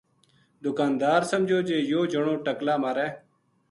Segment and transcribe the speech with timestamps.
[0.63, 3.07] دُکاندار سمجھیو جی یوہ جنو ٹقلا مارے